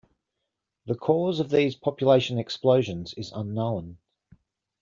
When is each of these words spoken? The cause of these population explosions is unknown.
The 0.87 0.95
cause 0.95 1.39
of 1.39 1.51
these 1.51 1.75
population 1.75 2.39
explosions 2.39 3.13
is 3.13 3.31
unknown. 3.33 3.99